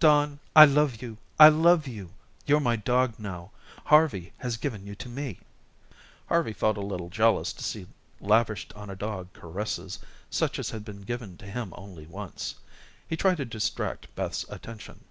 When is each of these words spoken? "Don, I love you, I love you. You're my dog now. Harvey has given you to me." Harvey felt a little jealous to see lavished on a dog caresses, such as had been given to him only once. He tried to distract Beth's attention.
"Don, 0.00 0.40
I 0.56 0.64
love 0.64 1.00
you, 1.00 1.16
I 1.38 1.48
love 1.48 1.86
you. 1.86 2.10
You're 2.44 2.58
my 2.58 2.74
dog 2.74 3.14
now. 3.20 3.52
Harvey 3.84 4.32
has 4.38 4.56
given 4.56 4.84
you 4.84 4.96
to 4.96 5.08
me." 5.08 5.38
Harvey 6.28 6.52
felt 6.52 6.76
a 6.76 6.80
little 6.80 7.08
jealous 7.08 7.52
to 7.52 7.62
see 7.62 7.86
lavished 8.20 8.72
on 8.72 8.90
a 8.90 8.96
dog 8.96 9.32
caresses, 9.32 10.00
such 10.28 10.58
as 10.58 10.70
had 10.70 10.84
been 10.84 11.02
given 11.02 11.36
to 11.36 11.46
him 11.46 11.72
only 11.76 12.04
once. 12.04 12.56
He 13.06 13.16
tried 13.16 13.36
to 13.36 13.44
distract 13.44 14.12
Beth's 14.16 14.44
attention. 14.48 15.04